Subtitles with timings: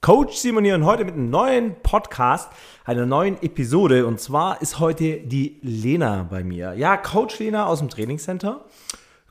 [0.00, 2.50] Coach Simon hier und heute mit einem neuen Podcast,
[2.84, 4.06] einer neuen Episode.
[4.06, 6.74] Und zwar ist heute die Lena bei mir.
[6.74, 8.64] Ja, Coach Lena aus dem Trainingscenter.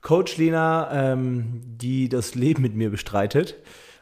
[0.01, 3.55] Coach Lena, ähm, die das Leben mit mir bestreitet.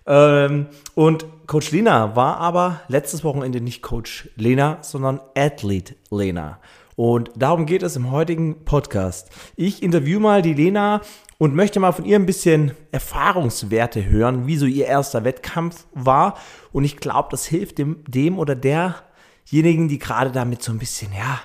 [0.07, 6.59] Ähm, und Coach Lena war aber letztes Wochenende nicht Coach Lena, sondern Athlete Lena.
[6.95, 9.29] Und darum geht es im heutigen Podcast.
[9.55, 11.01] Ich interview mal die Lena
[11.43, 16.37] und möchte mal von ihr ein bisschen Erfahrungswerte hören, wie so ihr erster Wettkampf war.
[16.71, 21.11] Und ich glaube, das hilft dem, dem oder derjenigen, die gerade damit so ein bisschen,
[21.11, 21.41] ja,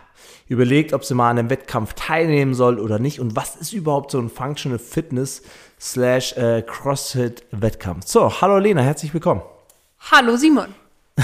[0.47, 3.19] überlegt, ob sie mal an einem Wettkampf teilnehmen soll oder nicht.
[3.19, 5.43] Und was ist überhaupt so ein Functional Fitness
[5.81, 8.07] slash äh, CrossFit Wettkampf?
[8.07, 9.43] So, hallo Lena, herzlich willkommen.
[10.13, 10.73] Hallo Simon.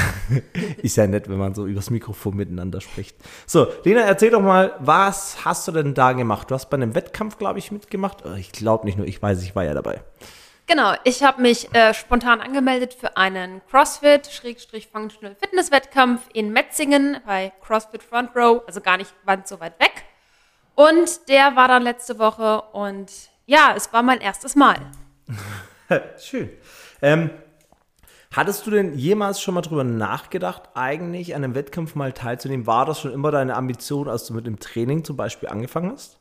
[0.83, 3.17] ist ja nett, wenn man so übers Mikrofon miteinander spricht.
[3.47, 6.51] So, Lena, erzähl doch mal, was hast du denn da gemacht?
[6.51, 8.25] Du hast bei einem Wettkampf, glaube ich, mitgemacht.
[8.25, 10.03] Oh, ich glaube nicht nur, ich weiß, ich war ja dabei.
[10.67, 18.03] Genau, ich habe mich äh, spontan angemeldet für einen CrossFit-Functional Fitness-Wettkampf in Metzingen bei CrossFit
[18.03, 20.05] Front Row, also gar nicht ganz so weit weg.
[20.75, 23.13] Und der war dann letzte Woche und
[23.47, 24.77] ja, es war mein erstes Mal.
[26.19, 26.51] Schön.
[27.03, 27.31] Ähm,
[28.35, 32.67] Hattest du denn jemals schon mal drüber nachgedacht, eigentlich an einem Wettkampf mal teilzunehmen?
[32.67, 36.19] War das schon immer deine Ambition, als du mit dem Training zum Beispiel angefangen hast?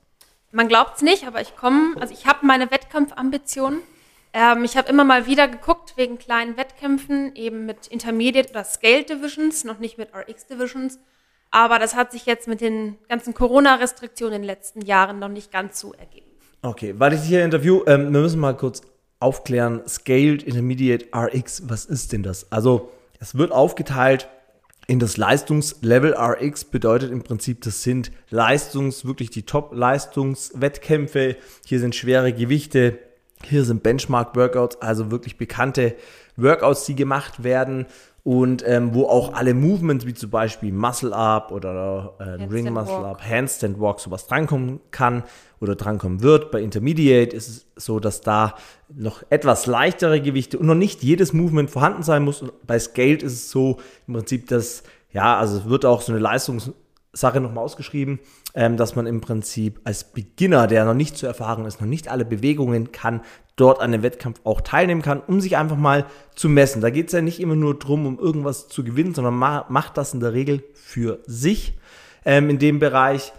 [0.51, 3.79] Man glaubt es nicht, aber ich komme, also ich habe meine Wettkampfambitionen.
[4.31, 9.03] Ähm, ich habe immer mal wieder geguckt wegen kleinen Wettkämpfen, eben mit Intermediate oder Scale
[9.05, 10.99] Divisions, noch nicht mit RX Divisions.
[11.49, 15.51] Aber das hat sich jetzt mit den ganzen Corona-Restriktionen in den letzten Jahren noch nicht
[15.51, 16.29] ganz so ergeben.
[16.61, 18.83] Okay, weil ich dich hier interview, ähm, wir müssen mal kurz
[19.23, 22.51] aufklären, Scaled Intermediate RX, was ist denn das?
[22.51, 24.27] Also es wird aufgeteilt
[24.85, 31.37] in das Leistungslevel RX, bedeutet im Prinzip, das sind Leistungs, wirklich die Top-Leistungswettkämpfe.
[31.65, 32.99] Hier sind schwere Gewichte,
[33.45, 35.95] hier sind Benchmark-Workouts, also wirklich bekannte
[36.35, 37.85] Workouts, die gemacht werden
[38.23, 42.95] und ähm, wo auch alle Movements, wie zum Beispiel Muscle Up oder äh, Ring Muscle
[42.95, 43.05] Walk.
[43.05, 45.23] Up, Handstand Walk, sowas drankommen kann
[45.59, 46.49] oder drankommen wird.
[46.49, 48.55] Bei Intermediate ist es so, dass da
[48.87, 52.41] noch etwas leichtere Gewichte und noch nicht jedes Movement vorhanden sein muss.
[52.41, 56.13] Und bei Scaled ist es so im Prinzip, dass, ja, also es wird auch so
[56.13, 56.21] eine
[57.13, 58.19] Leistungssache nochmal ausgeschrieben,
[58.55, 62.07] ähm, dass man im Prinzip als Beginner, der noch nicht zu erfahren ist, noch nicht
[62.09, 63.21] alle Bewegungen kann,
[63.55, 66.81] dort an dem Wettkampf auch teilnehmen kann, um sich einfach mal zu messen.
[66.81, 69.97] Da geht es ja nicht immer nur darum, um irgendwas zu gewinnen, sondern ma macht
[69.97, 71.77] das in der Regel für sich
[72.25, 73.31] ähm, in dem Bereich.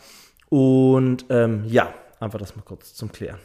[0.49, 3.41] Und ähm, ja, einfach das mal kurz zum Klären.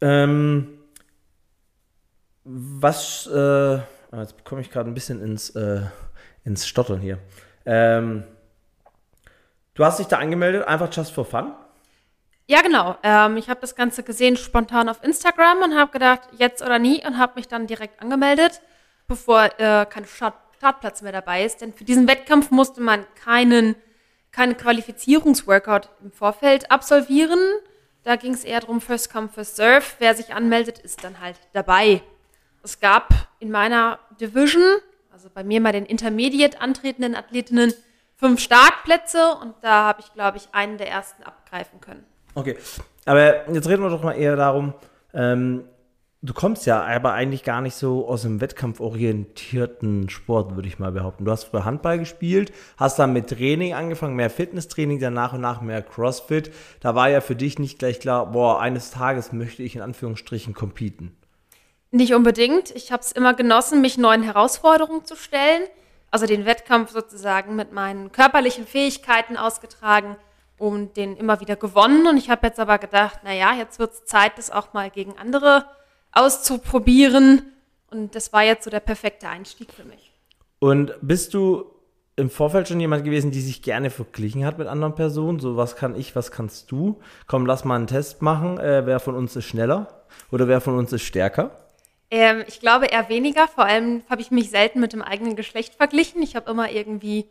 [0.00, 0.68] Ähm,
[2.44, 5.82] was, äh, ah, jetzt komme ich gerade ein bisschen ins, äh,
[6.44, 7.18] ins Stottern hier.
[7.64, 8.24] Ähm,
[9.74, 11.52] du hast dich da angemeldet, einfach just for fun?
[12.46, 12.96] Ja, genau.
[13.02, 17.04] Ähm, ich habe das Ganze gesehen spontan auf Instagram und habe gedacht, jetzt oder nie
[17.06, 18.60] und habe mich dann direkt angemeldet,
[19.06, 21.60] bevor äh, kein Start Startplatz mehr dabei ist.
[21.60, 23.74] Denn für diesen Wettkampf musste man keinen,
[24.30, 27.40] keinen Qualifizierungsworkout im Vorfeld absolvieren.
[28.04, 29.84] Da ging es eher darum, First Come, First Serve.
[29.98, 32.00] Wer sich anmeldet, ist dann halt dabei.
[32.62, 34.62] Es gab in meiner Division,
[35.22, 37.72] also bei mir bei den Intermediate antretenden Athletinnen,
[38.16, 42.02] fünf Startplätze und da habe ich, glaube ich, einen der ersten abgreifen können.
[42.34, 42.56] Okay,
[43.04, 44.74] aber jetzt reden wir doch mal eher darum,
[45.14, 45.62] ähm,
[46.22, 50.90] du kommst ja aber eigentlich gar nicht so aus einem wettkampforientierten Sport, würde ich mal
[50.90, 51.24] behaupten.
[51.24, 55.40] Du hast früher Handball gespielt, hast dann mit Training angefangen, mehr Fitnesstraining, dann nach und
[55.40, 56.52] nach mehr CrossFit.
[56.80, 60.52] Da war ja für dich nicht gleich klar, boah, eines Tages möchte ich in Anführungsstrichen
[60.52, 61.16] competen.
[61.94, 62.70] Nicht unbedingt.
[62.70, 65.62] Ich habe es immer genossen, mich neuen Herausforderungen zu stellen.
[66.10, 70.16] Also den Wettkampf sozusagen mit meinen körperlichen Fähigkeiten ausgetragen
[70.58, 72.06] und den immer wieder gewonnen.
[72.06, 75.18] Und ich habe jetzt aber gedacht, naja, jetzt wird es Zeit, das auch mal gegen
[75.18, 75.66] andere
[76.12, 77.42] auszuprobieren.
[77.90, 80.12] Und das war jetzt so der perfekte Einstieg für mich.
[80.60, 81.66] Und bist du
[82.16, 85.40] im Vorfeld schon jemand gewesen, die sich gerne verglichen hat mit anderen Personen?
[85.40, 87.00] So, was kann ich, was kannst du?
[87.26, 88.58] Komm, lass mal einen Test machen.
[88.58, 91.61] Äh, wer von uns ist schneller oder wer von uns ist stärker?
[92.12, 93.48] Ähm, ich glaube eher weniger.
[93.48, 96.22] Vor allem habe ich mich selten mit dem eigenen Geschlecht verglichen.
[96.22, 97.24] Ich habe immer irgendwie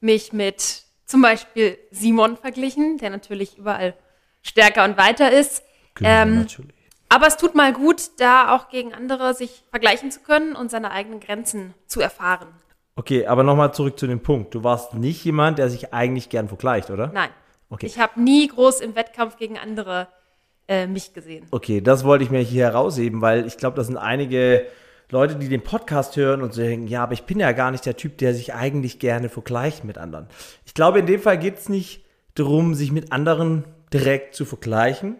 [0.00, 3.94] mich mit zum Beispiel Simon verglichen, der natürlich überall
[4.42, 5.64] stärker und weiter ist.
[5.94, 6.74] Genau, ähm, natürlich.
[7.08, 10.92] Aber es tut mal gut, da auch gegen andere sich vergleichen zu können und seine
[10.92, 12.48] eigenen Grenzen zu erfahren.
[12.94, 14.54] Okay, aber nochmal zurück zu dem Punkt.
[14.54, 17.08] Du warst nicht jemand, der sich eigentlich gern vergleicht, oder?
[17.08, 17.30] Nein.
[17.70, 17.86] Okay.
[17.86, 20.06] Ich habe nie groß im Wettkampf gegen andere
[20.68, 21.46] äh, mich gesehen.
[21.50, 24.66] Okay, das wollte ich mir hier herausheben, weil ich glaube, das sind einige
[25.10, 27.96] Leute, die den Podcast hören und sagen, ja, aber ich bin ja gar nicht der
[27.96, 30.26] Typ, der sich eigentlich gerne vergleicht mit anderen.
[30.66, 32.04] Ich glaube, in dem Fall geht es nicht
[32.34, 35.16] darum, sich mit anderen direkt zu vergleichen.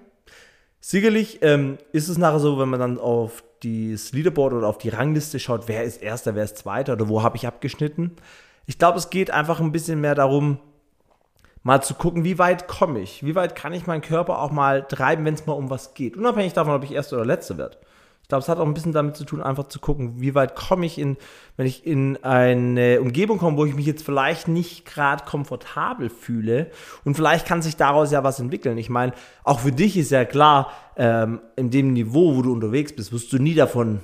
[0.81, 4.91] Sicherlich ähm, ist es nachher so, wenn man dann auf das Leaderboard oder auf die
[4.91, 8.13] Rangliste schaut, wer ist Erster, wer ist Zweiter oder wo habe ich abgeschnitten.
[8.67, 10.59] Ich glaube, es geht einfach ein bisschen mehr darum,
[11.69, 14.85] mal zu gucken, wie weit komme ich, wie weit kann ich meinen Körper auch mal
[14.89, 16.17] treiben, wenn es mal um was geht.
[16.17, 17.77] Unabhängig davon, ob ich Erster oder Letzter werde.
[18.23, 20.57] Ich glaube, es hat auch ein bisschen damit zu tun, einfach zu gucken, wie weit
[20.57, 21.19] komme ich in,
[21.59, 26.71] wenn ich in eine Umgebung komme, wo ich mich jetzt vielleicht nicht gerade komfortabel fühle
[27.05, 28.79] und vielleicht kann sich daraus ja was entwickeln.
[28.79, 29.13] Ich meine,
[29.45, 33.31] auch für dich ist ja klar, ähm, in dem Niveau, wo du unterwegs bist, wirst
[33.31, 34.01] du nie davon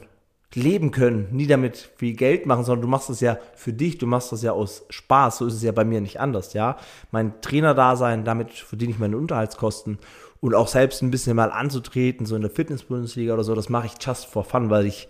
[0.56, 4.06] leben können, nie damit viel Geld machen, sondern du machst das ja für dich, du
[4.06, 5.38] machst das ja aus Spaß.
[5.38, 6.76] So ist es ja bei mir nicht anders, ja.
[7.10, 9.98] Mein Trainer-Dasein, damit verdiene ich meine Unterhaltskosten
[10.40, 13.86] und auch selbst ein bisschen mal anzutreten, so in der Fitness-Bundesliga oder so, das mache
[13.86, 15.08] ich just for fun, weil ich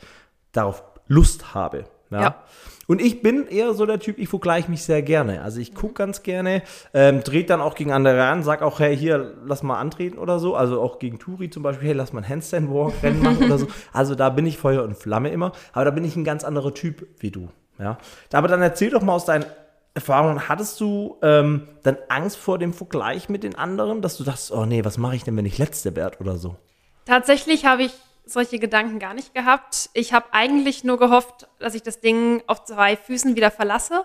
[0.53, 1.85] darauf Lust habe.
[2.11, 2.21] Ja.
[2.21, 2.45] ja.
[2.87, 5.43] Und ich bin eher so der Typ, ich vergleiche mich sehr gerne.
[5.43, 6.63] Also ich gucke ganz gerne,
[6.93, 10.39] ähm, dreht dann auch gegen andere an, sag auch, hey, hier, lass mal antreten oder
[10.39, 10.55] so.
[10.55, 13.67] Also auch gegen Turi zum Beispiel, hey, lass mal ein Handstand-Walk-Rennen machen oder so.
[13.93, 15.53] Also da bin ich Feuer und Flamme immer.
[15.73, 17.49] Aber da bin ich ein ganz anderer Typ wie du.
[17.79, 17.99] Ja.
[18.33, 19.47] Aber dann erzähl doch mal aus deinen
[19.95, 24.51] Erfahrungen, hattest du ähm, dann Angst vor dem Vergleich mit den anderen, dass du dachtest,
[24.53, 26.57] oh nee, was mache ich denn, wenn ich Letzte werde oder so?
[27.07, 27.93] Tatsächlich habe ich
[28.27, 29.91] solche Gedanken gar nicht gehabt.
[29.93, 34.05] Ich habe eigentlich nur gehofft, dass ich das Ding auf zwei Füßen wieder verlasse.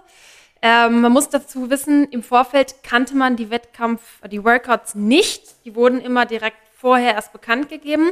[0.61, 5.65] Ähm, man muss dazu wissen, im Vorfeld kannte man die Wettkampf, die Workouts nicht.
[5.65, 8.11] Die wurden immer direkt vorher erst bekannt gegeben.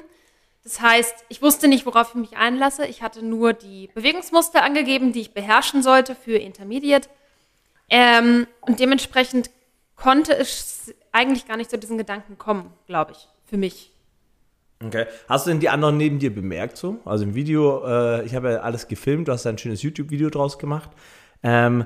[0.63, 2.85] Das heißt, ich wusste nicht, worauf ich mich einlasse.
[2.85, 7.09] Ich hatte nur die Bewegungsmuster angegeben, die ich beherrschen sollte für Intermediate.
[7.89, 9.49] Ähm, und dementsprechend
[9.95, 13.91] konnte es eigentlich gar nicht zu diesen Gedanken kommen, glaube ich, für mich.
[14.83, 15.05] Okay.
[15.27, 16.99] Hast du denn die anderen neben dir bemerkt so?
[17.05, 20.59] Also im Video, äh, ich habe ja alles gefilmt, du hast ein schönes YouTube-Video draus
[20.59, 20.89] gemacht.
[21.41, 21.85] Ähm,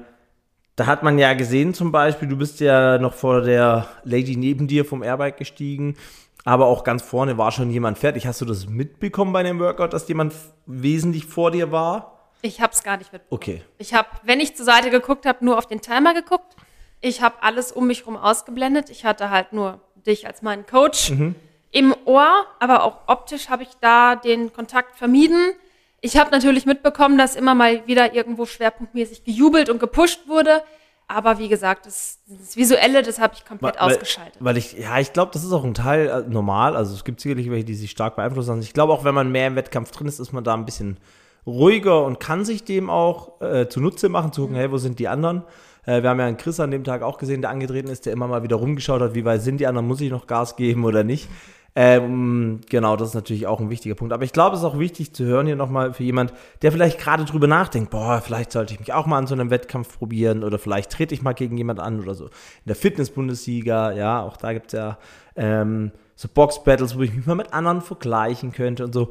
[0.75, 4.67] da hat man ja gesehen zum Beispiel, du bist ja noch vor der Lady neben
[4.67, 5.95] dir vom Airbike gestiegen,
[6.43, 8.25] aber auch ganz vorne war schon jemand fertig.
[8.25, 10.33] Hast du das mitbekommen bei dem Workout, dass jemand
[10.65, 12.17] wesentlich vor dir war?
[12.41, 13.37] Ich habe es gar nicht mitbekommen.
[13.37, 13.61] Okay.
[13.77, 16.55] Ich habe, wenn ich zur Seite geguckt habe, nur auf den Timer geguckt.
[16.99, 18.89] Ich habe alles um mich herum ausgeblendet.
[18.89, 21.35] Ich hatte halt nur dich als meinen Coach mhm.
[21.71, 25.53] Im Ohr, aber auch optisch habe ich da den Kontakt vermieden.
[26.01, 30.63] Ich habe natürlich mitbekommen, dass immer mal wieder irgendwo schwerpunktmäßig gejubelt und gepusht wurde.
[31.07, 34.37] Aber wie gesagt, das, das Visuelle, das habe ich komplett weil, ausgeschaltet.
[34.39, 36.75] Weil ich, ja, ich glaube, das ist auch ein Teil äh, normal.
[36.75, 38.61] Also es gibt sicherlich welche, die sich stark beeinflussen.
[38.61, 40.97] Ich glaube auch, wenn man mehr im Wettkampf drin ist, ist man da ein bisschen
[41.45, 45.07] ruhiger und kann sich dem auch äh, zunutze machen, zu gucken, hey, wo sind die
[45.07, 45.43] anderen?
[45.85, 48.13] Äh, wir haben ja einen Chris an dem Tag auch gesehen, der angetreten ist, der
[48.13, 50.85] immer mal wieder rumgeschaut hat, wie weit sind die anderen, muss ich noch Gas geben
[50.85, 51.27] oder nicht?
[51.73, 54.13] Ähm, genau, das ist natürlich auch ein wichtiger Punkt.
[54.13, 56.99] Aber ich glaube, es ist auch wichtig zu hören hier nochmal für jemand, der vielleicht
[56.99, 60.43] gerade drüber nachdenkt, boah, vielleicht sollte ich mich auch mal an so einem Wettkampf probieren
[60.43, 62.25] oder vielleicht trete ich mal gegen jemand an oder so.
[62.25, 64.97] In der Fitness-Bundesliga, ja, auch da gibt es ja
[65.37, 69.09] ähm, so Box-Battles, wo ich mich mal mit anderen vergleichen könnte und so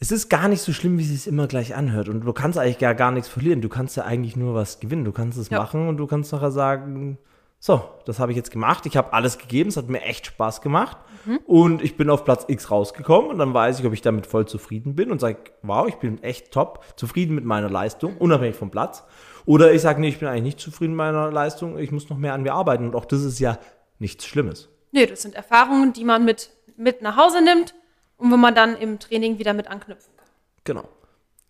[0.00, 2.10] es ist gar nicht so schlimm, wie es sich immer gleich anhört.
[2.10, 3.62] Und du kannst eigentlich gar, gar nichts verlieren.
[3.62, 5.04] Du kannst ja eigentlich nur was gewinnen.
[5.04, 5.58] Du kannst es ja.
[5.58, 7.16] machen und du kannst nachher sagen,
[7.66, 8.84] so, das habe ich jetzt gemacht.
[8.84, 9.70] Ich habe alles gegeben.
[9.70, 10.98] Es hat mir echt Spaß gemacht.
[11.24, 11.38] Mhm.
[11.46, 13.30] Und ich bin auf Platz X rausgekommen.
[13.30, 16.22] Und dann weiß ich, ob ich damit voll zufrieden bin und sage, wow, ich bin
[16.22, 19.02] echt top, zufrieden mit meiner Leistung, unabhängig vom Platz.
[19.46, 21.78] Oder ich sage, nee, ich bin eigentlich nicht zufrieden mit meiner Leistung.
[21.78, 22.84] Ich muss noch mehr an mir arbeiten.
[22.84, 23.58] Und auch das ist ja
[23.98, 24.68] nichts Schlimmes.
[24.92, 27.74] Nee, das sind Erfahrungen, die man mit, mit nach Hause nimmt
[28.18, 30.28] und wo man dann im Training wieder mit anknüpfen kann.
[30.64, 30.86] Genau.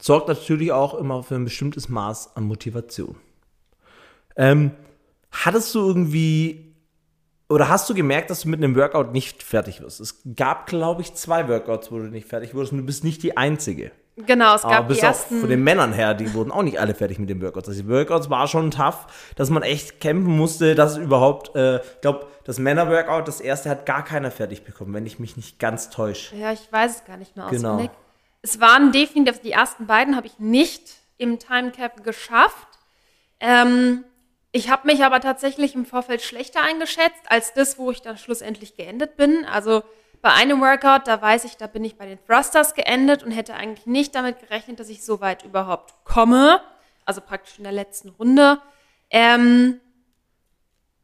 [0.01, 3.17] Sorgt natürlich auch immer für ein bestimmtes Maß an Motivation.
[4.37, 4.71] Ähm,
[5.35, 6.75] hattest du irgendwie
[7.49, 10.01] oder hast du gemerkt, dass du mit einem Workout nicht fertig wirst?
[10.01, 13.23] Es gab, glaube ich, zwei Workouts, wo du nicht fertig wurdest und du bist nicht
[13.23, 13.93] die Einzige.
[14.17, 15.37] Genau, es gab Aber bis die ersten.
[15.37, 17.69] Auch von den Männern her, die wurden auch nicht alle fertig mit den Workouts.
[17.69, 22.01] Also die Workouts war schon tough, dass man echt campen musste, dass überhaupt, äh, ich
[22.01, 25.91] glaube, das Männer-Workout, das erste hat gar keiner fertig bekommen, wenn ich mich nicht ganz
[25.91, 26.37] täusche.
[26.37, 27.75] Ja, ich weiß es gar nicht mehr genau.
[27.75, 27.91] auswendig.
[28.43, 32.69] Es waren definitiv, die ersten beiden habe ich nicht im Timecap geschafft.
[33.41, 34.05] Ähm,
[34.57, 38.77] ich habe mich aber tatsächlich im Vorfeld schlechter eingeschätzt als das, wo ich dann schlussendlich
[38.77, 39.45] geendet bin.
[39.47, 39.83] Also
[40.23, 43.55] bei einem Workout, da weiß ich, da bin ich bei den Thrusters geendet und hätte
[43.55, 46.61] eigentlich nicht damit gerechnet, dass ich so weit überhaupt komme.
[47.05, 48.61] Also praktisch in der letzten Runde.
[49.11, 49.81] Ähm,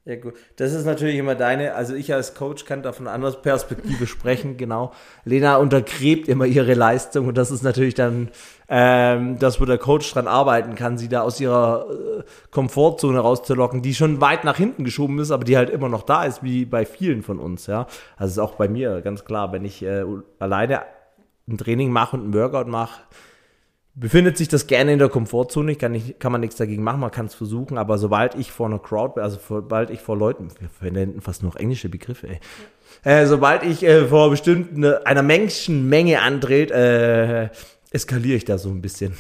[0.07, 0.35] ja, gut.
[0.57, 4.07] Das ist natürlich immer deine, also ich als Coach kann da von einer anderen Perspektive
[4.09, 4.93] sprechen, genau.
[5.25, 8.31] Lena untergräbt immer ihre Leistung und das ist natürlich dann
[8.69, 13.83] ähm, das, wo der Coach dran arbeiten kann, sie da aus ihrer äh, Komfortzone rauszulocken,
[13.83, 16.65] die schon weit nach hinten geschoben ist, aber die halt immer noch da ist, wie
[16.65, 17.87] bei vielen von uns, ja.
[18.17, 20.05] Also ist auch bei mir ganz klar, wenn ich äh,
[20.39, 20.83] alleine
[21.47, 23.03] ein Training mache und ein Workout mache,
[23.95, 25.73] befindet sich das gerne in der Komfortzone.
[25.73, 28.53] Ich kann, nicht, kann man nichts dagegen machen, man kann es versuchen, aber sobald ich
[28.53, 32.41] vor einer Crowd also sobald ich vor Leuten, wir verwenden fast nur englische Begriffe, ey.
[33.05, 33.21] Ja.
[33.21, 37.49] Äh, sobald ich äh, vor bestimmten einer Menschenmenge andreht, äh,
[37.91, 39.15] eskaliere ich da so ein bisschen.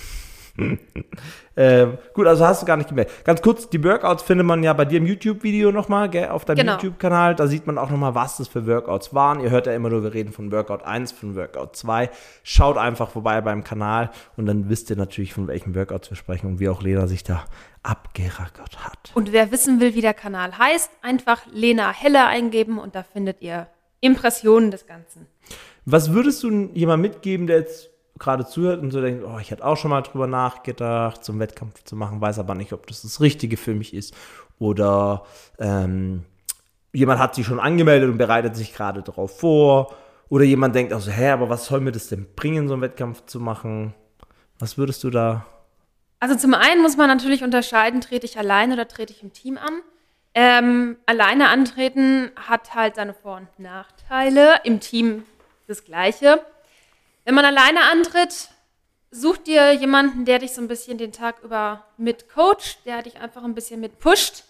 [1.57, 3.25] ähm, gut, also hast du gar nicht gemerkt.
[3.25, 6.73] Ganz kurz, die Workouts findet man ja bei dir im YouTube-Video nochmal, auf deinem Genau.
[6.75, 7.35] YouTube-Kanal.
[7.35, 9.41] Da sieht man auch nochmal, was das für Workouts waren.
[9.41, 12.11] Ihr hört ja immer nur, wir reden von Workout 1, von Workout 2.
[12.43, 16.47] Schaut einfach vorbei beim Kanal und dann wisst ihr natürlich, von welchen Workouts wir sprechen
[16.47, 17.45] und wie auch Lena sich da
[17.83, 19.11] abgerackert hat.
[19.15, 23.41] Und wer wissen will, wie der Kanal heißt, einfach Lena Heller eingeben und da findet
[23.41, 23.67] ihr
[24.01, 25.27] Impressionen des Ganzen.
[25.85, 27.90] Was würdest du jemandem mitgeben, der jetzt
[28.21, 31.83] gerade zuhört und so denkt, oh, ich hätte auch schon mal drüber nachgedacht, zum Wettkampf
[31.83, 34.15] zu machen, weiß aber nicht, ob das das Richtige für mich ist.
[34.59, 35.25] Oder
[35.59, 36.25] ähm,
[36.93, 39.95] jemand hat sich schon angemeldet und bereitet sich gerade darauf vor.
[40.29, 42.83] Oder jemand denkt auch so, hä, aber was soll mir das denn bringen, so einen
[42.83, 43.95] Wettkampf zu machen?
[44.59, 45.47] Was würdest du da?
[46.21, 49.57] Also zum einen muss man natürlich unterscheiden, trete ich allein oder trete ich im Team
[49.57, 49.81] an.
[50.35, 54.61] Ähm, alleine antreten hat halt seine Vor- und Nachteile.
[54.65, 55.25] Im Team
[55.67, 56.41] das Gleiche.
[57.31, 58.49] Wenn man alleine antritt,
[59.13, 63.45] such dir jemanden, der dich so ein bisschen den Tag über mitcoacht, der dich einfach
[63.45, 64.43] ein bisschen mitpusht.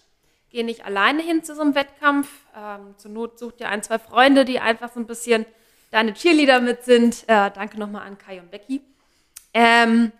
[0.49, 2.27] Geh nicht alleine hin zu so einem Wettkampf.
[2.57, 5.45] Ähm, zur Not such dir ein, zwei Freunde, die einfach so ein bisschen
[5.91, 7.21] deine Cheerleader mit sind.
[7.27, 8.81] Äh, danke nochmal an Kai und Becky.
[9.53, 10.11] Ähm,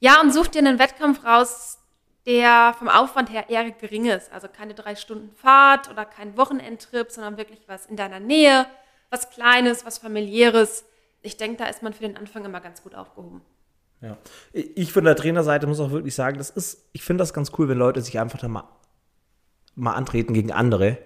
[0.00, 1.78] ja, und such dir einen Wettkampf raus,
[2.26, 4.32] der vom Aufwand her eher gering ist.
[4.32, 8.66] Also keine drei Stunden Fahrt oder kein Wochenendtrip, sondern wirklich was in deiner Nähe,
[9.10, 10.84] was Kleines, was Familiäres.
[11.22, 13.42] Ich denke, da ist man für den Anfang immer ganz gut aufgehoben.
[14.00, 14.16] Ja.
[14.52, 17.68] Ich von der Trainerseite muss auch wirklich sagen, das ist, ich finde das ganz cool,
[17.68, 18.64] wenn Leute sich einfach da mal,
[19.74, 20.98] mal antreten gegen andere.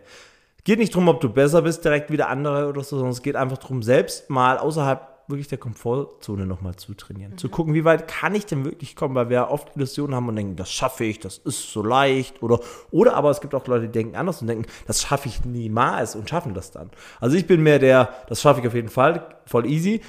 [0.63, 3.23] Geht nicht darum, ob du besser bist direkt wie der andere oder so, sondern es
[3.23, 7.33] geht einfach darum, selbst mal außerhalb wirklich der Komfortzone nochmal zu trainieren.
[7.33, 7.39] Mhm.
[7.39, 10.37] Zu gucken, wie weit kann ich denn wirklich kommen, weil wir oft Illusionen haben und
[10.37, 12.43] denken, das schaffe ich, das ist so leicht.
[12.43, 15.45] Oder, oder aber es gibt auch Leute, die denken anders und denken, das schaffe ich
[15.45, 16.91] niemals und schaffen das dann.
[17.21, 20.01] Also ich bin mehr der, das schaffe ich auf jeden Fall, voll easy.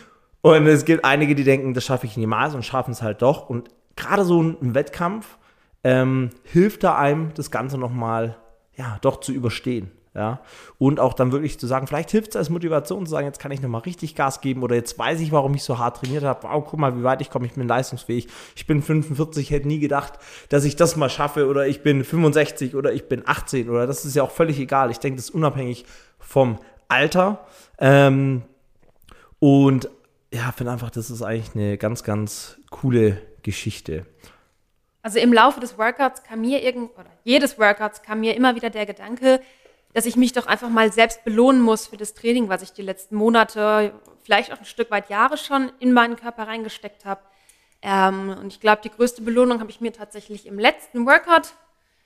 [0.41, 3.49] Und es gibt einige, die denken, das schaffe ich niemals und schaffen es halt doch.
[3.49, 5.39] Und gerade so ein, Wettkampf
[5.83, 8.37] ähm, hilft da einem, das Ganze nochmal,
[8.75, 9.91] ja, doch zu überstehen.
[10.15, 10.39] Ja,
[10.77, 13.51] und auch dann wirklich zu sagen, vielleicht hilft es als Motivation zu sagen, jetzt kann
[13.51, 16.47] ich nochmal richtig Gas geben oder jetzt weiß ich, warum ich so hart trainiert habe.
[16.47, 18.29] Wow, guck mal, wie weit ich komme, ich bin leistungsfähig.
[18.55, 20.13] Ich bin 45, hätte nie gedacht,
[20.47, 24.05] dass ich das mal schaffe oder ich bin 65 oder ich bin 18 oder das
[24.05, 24.89] ist ja auch völlig egal.
[24.89, 25.83] Ich denke, das ist unabhängig
[26.17, 27.45] vom Alter.
[27.77, 28.43] Ähm,
[29.39, 29.89] und
[30.33, 34.05] ja, finde einfach, das ist eigentlich eine ganz, ganz coole Geschichte.
[35.01, 38.69] Also im Laufe des Workouts kam mir irgend oder jedes Workouts kam mir immer wieder
[38.69, 39.41] der Gedanke,
[39.95, 42.81] dass ich mich doch einfach mal selbst belohnen muss für das Training, was ich die
[42.81, 47.21] letzten Monate, vielleicht auch ein Stück weit Jahre schon in meinen Körper reingesteckt habe.
[47.81, 51.53] Ähm, und ich glaube, die größte Belohnung habe ich mir tatsächlich im letzten Workout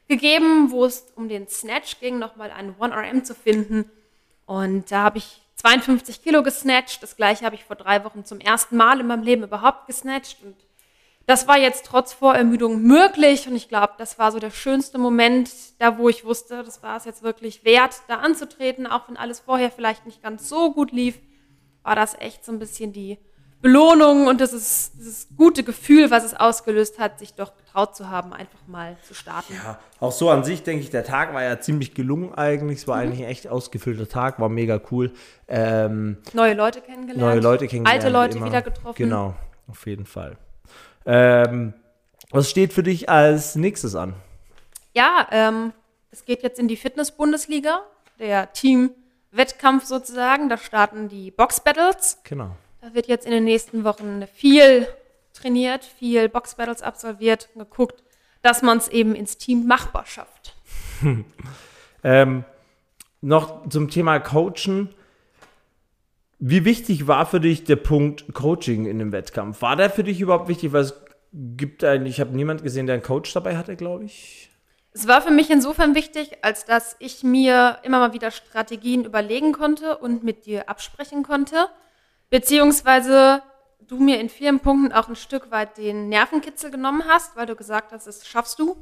[0.07, 3.89] gegeben, wo es um den Snatch ging, nochmal einen 1RM zu finden.
[4.45, 7.01] Und da habe ich 52 Kilo gesnatcht.
[7.01, 10.37] Das gleiche habe ich vor drei Wochen zum ersten Mal in meinem Leben überhaupt gesnatcht.
[10.43, 10.55] Und
[11.29, 15.51] das war jetzt trotz Vorermüdung möglich und ich glaube, das war so der schönste Moment,
[15.77, 19.39] da wo ich wusste, das war es jetzt wirklich wert, da anzutreten, auch wenn alles
[19.39, 21.19] vorher vielleicht nicht ganz so gut lief,
[21.83, 23.19] war das echt so ein bisschen die
[23.61, 28.09] Belohnung und das ist dieses gute Gefühl, was es ausgelöst hat, sich doch getraut zu
[28.09, 29.53] haben, einfach mal zu starten.
[29.53, 32.79] Ja, auch so an sich denke ich, der Tag war ja ziemlich gelungen eigentlich.
[32.79, 35.11] Es war eigentlich ein echt ausgefüllter Tag, war mega cool.
[35.47, 38.03] Ähm, Neue Leute kennengelernt, neue Leute kennengelernt.
[38.03, 38.47] alte Leute immer.
[38.47, 38.95] wieder getroffen.
[38.97, 39.35] Genau,
[39.67, 40.35] auf jeden Fall.
[41.05, 41.73] Ähm,
[42.31, 44.13] was steht für dich als nächstes an?
[44.93, 45.73] Ja, ähm,
[46.11, 47.81] es geht jetzt in die Fitness-Bundesliga,
[48.19, 50.49] der Team-Wettkampf sozusagen.
[50.49, 52.19] Da starten die Box-Battles.
[52.23, 52.55] Genau.
[52.81, 54.87] Da wird jetzt in den nächsten Wochen viel
[55.33, 58.03] trainiert, viel Box-Battles absolviert, geguckt,
[58.41, 60.55] dass man es eben ins Team machbar schafft.
[62.03, 62.45] Ähm,
[63.21, 64.95] noch zum Thema Coachen.
[66.39, 69.61] Wie wichtig war für dich der Punkt Coaching in dem Wettkampf?
[69.61, 70.71] War der für dich überhaupt wichtig?
[70.71, 70.93] Weil es
[71.33, 74.49] gibt eigentlich, ich habe niemand gesehen, der einen Coach dabei hatte, glaube ich.
[74.93, 79.51] Es war für mich insofern wichtig, als dass ich mir immer mal wieder Strategien überlegen
[79.51, 81.67] konnte und mit dir absprechen konnte,
[82.29, 83.41] beziehungsweise
[83.87, 87.55] du mir in vielen Punkten auch ein Stück weit den Nervenkitzel genommen hast, weil du
[87.55, 88.77] gesagt hast, das schaffst du.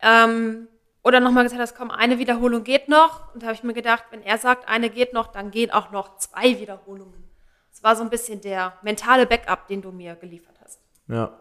[0.00, 0.68] Ähm,
[1.04, 3.32] oder nochmal gesagt hast, komm, eine Wiederholung geht noch.
[3.34, 5.92] Und da habe ich mir gedacht, wenn er sagt, eine geht noch, dann gehen auch
[5.92, 7.22] noch zwei Wiederholungen.
[7.70, 10.80] Das war so ein bisschen der mentale Backup, den du mir geliefert hast.
[11.08, 11.38] Ja.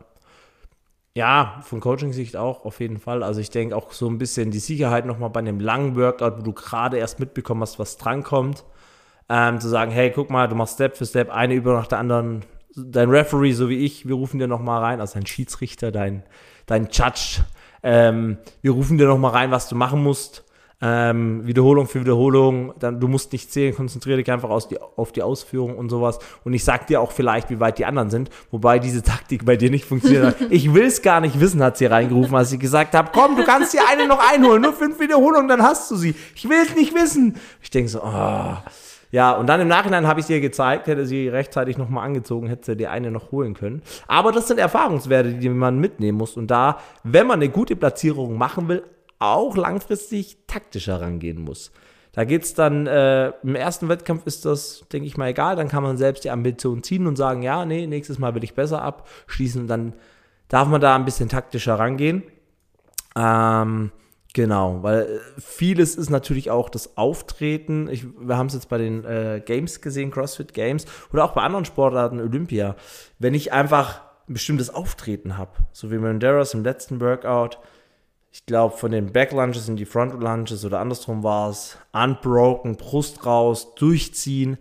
[1.15, 3.21] Ja, von Coaching-Sicht auch, auf jeden Fall.
[3.21, 6.41] Also ich denke auch so ein bisschen die Sicherheit nochmal bei einem langen Workout, wo
[6.41, 8.65] du gerade erst mitbekommen hast, was drankommt.
[9.29, 11.99] Ähm, zu sagen, hey, guck mal, du machst Step für Step eine Übung nach der
[11.99, 12.43] anderen.
[12.75, 16.23] Dein Referee, so wie ich, wir rufen dir nochmal rein, also dein Schiedsrichter, dein,
[16.65, 17.45] dein Judge.
[17.83, 20.43] Ähm, wir rufen dir nochmal rein, was du machen musst.
[20.85, 25.21] ähm, Wiederholung für Wiederholung, dann, du musst nicht zählen, konzentriere dich einfach die, auf die
[25.21, 26.19] Ausführung und sowas.
[26.43, 29.55] Und ich sag dir auch vielleicht, wie weit die anderen sind, wobei diese Taktik bei
[29.55, 30.35] dir nicht funktioniert hat.
[30.49, 33.45] Ich will es gar nicht wissen, hat sie reingerufen, als ich gesagt habe, komm, du
[33.45, 36.15] kannst dir eine noch einholen, nur fünf Wiederholungen, dann hast du sie.
[36.35, 37.37] Ich will es nicht wissen.
[37.61, 38.57] Ich denke so, oh.
[39.13, 42.71] Ja, und dann im Nachhinein habe ich dir gezeigt, hätte sie rechtzeitig nochmal angezogen, hätte
[42.71, 43.83] sie die eine noch holen können.
[44.07, 46.35] Aber das sind Erfahrungswerte, die man mitnehmen muss.
[46.35, 48.81] Und da, wenn man eine gute Platzierung machen will,
[49.19, 51.71] auch langfristig taktischer rangehen muss.
[52.13, 55.57] Da geht es dann, äh, im ersten Wettkampf ist das, denke ich mal, egal.
[55.57, 58.55] Dann kann man selbst die Ambition ziehen und sagen, ja, nee, nächstes Mal will ich
[58.55, 59.67] besser abschließen.
[59.67, 59.93] Dann
[60.47, 62.23] darf man da ein bisschen taktischer rangehen.
[63.15, 63.91] Ähm,
[64.33, 67.87] genau, weil äh, vieles ist natürlich auch das Auftreten.
[67.89, 71.41] Ich, wir haben es jetzt bei den äh, Games gesehen, CrossFit Games oder auch bei
[71.41, 72.75] anderen Sportarten, Olympia.
[73.19, 77.59] Wenn ich einfach ein bestimmtes Auftreten habe, so wie Menderas im letzten Workout,
[78.31, 83.25] ich glaube, von den Backlunges in die Front Lunges oder andersrum war es, unbroken, Brust
[83.27, 84.57] raus, durchziehen,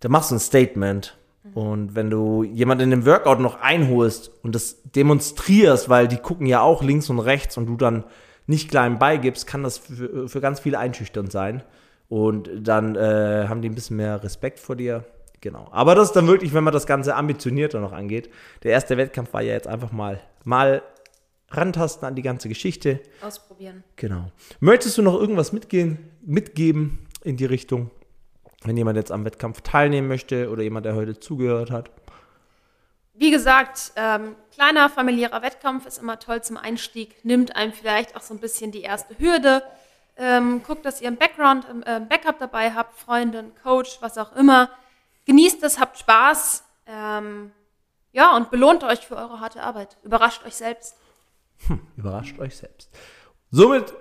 [0.00, 1.16] da machst du ein Statement.
[1.54, 6.46] Und wenn du jemanden in dem Workout noch einholst und das demonstrierst, weil die gucken
[6.46, 8.04] ja auch links und rechts und du dann
[8.46, 11.62] nicht klein beigibst, kann das für, für ganz viele einschüchternd sein.
[12.08, 15.04] Und dann äh, haben die ein bisschen mehr Respekt vor dir.
[15.40, 15.68] Genau.
[15.70, 18.30] Aber das ist dann wirklich, wenn man das Ganze ambitionierter noch angeht.
[18.62, 20.82] Der erste Wettkampf war ja jetzt einfach mal, mal
[21.50, 23.00] rantasten an die ganze Geschichte.
[23.22, 23.84] Ausprobieren.
[23.96, 24.30] Genau.
[24.60, 27.90] Möchtest du noch irgendwas mitgehen, mitgeben in die Richtung,
[28.64, 31.90] wenn jemand jetzt am Wettkampf teilnehmen möchte oder jemand, der heute zugehört hat?
[33.16, 38.22] Wie gesagt, ähm, kleiner familiärer Wettkampf ist immer toll zum Einstieg, nimmt einem vielleicht auch
[38.22, 39.62] so ein bisschen die erste Hürde.
[40.16, 44.68] Ähm, guckt, dass ihr ein Background, äh, Backup dabei habt, Freundin, Coach, was auch immer.
[45.26, 46.64] Genießt es, habt Spaß.
[46.86, 47.52] Ähm,
[48.12, 49.96] ja, und belohnt euch für eure harte Arbeit.
[50.02, 50.96] Überrascht euch selbst.
[51.66, 52.90] Hm, überrascht euch selbst.
[53.50, 53.94] Somit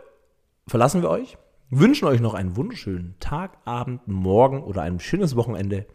[0.67, 1.37] verlassen wir euch,
[1.69, 5.85] wünschen euch noch einen wunderschönen Tag, Abend, Morgen oder ein schönes Wochenende.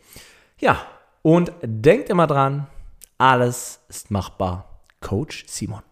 [0.58, 0.84] Ja,
[1.22, 2.68] und denkt immer dran,
[3.18, 4.82] alles ist machbar.
[5.00, 5.82] Coach Simon.